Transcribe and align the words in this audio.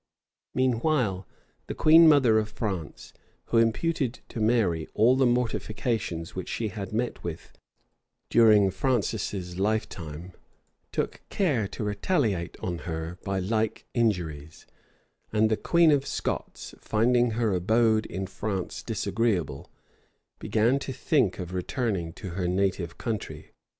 Meanwhile 0.55 1.27
the 1.67 1.75
queen 1.75 2.09
mother 2.09 2.39
of 2.39 2.49
France, 2.49 3.13
who 3.45 3.59
imputed 3.59 4.21
to 4.29 4.39
Mary 4.39 4.87
all 4.95 5.15
the 5.15 5.27
mortifications 5.27 6.33
which 6.33 6.49
she 6.49 6.69
had 6.69 6.91
met 6.91 7.23
with 7.23 7.51
during 8.31 8.71
Francis's 8.71 9.59
lifetime, 9.59 10.33
took 10.91 11.21
care 11.29 11.67
to 11.67 11.83
retaliate 11.83 12.57
on 12.61 12.79
her 12.89 13.19
by 13.23 13.37
like 13.37 13.85
injuries; 13.93 14.65
and 15.31 15.51
the 15.51 15.55
queen 15.55 15.91
of 15.91 16.07
Scots, 16.07 16.73
finding 16.79 17.33
her 17.37 17.53
abode 17.53 18.07
in 18.07 18.25
France 18.25 18.81
disagreeable, 18.81 19.69
began 20.39 20.79
to 20.79 20.91
think 20.91 21.37
of 21.37 21.53
returning 21.53 22.11
to 22.13 22.29
her 22.31 22.47
native 22.47 22.97
country. 22.97 23.51